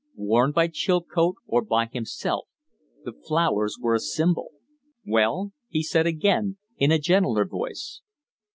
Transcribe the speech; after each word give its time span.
Worn 0.15 0.51
by 0.51 0.67
Chilcote 0.67 1.35
or 1.45 1.61
by 1.61 1.85
himself, 1.85 2.47
the 3.05 3.13
flowers 3.13 3.77
were 3.79 3.93
a 3.93 3.99
symbol! 3.99 4.49
"Well?" 5.05 5.51
he 5.69 5.83
said 5.83 6.07
again, 6.07 6.57
in 6.77 6.91
a 6.91 6.97
gentler 6.97 7.45
voice. 7.45 8.01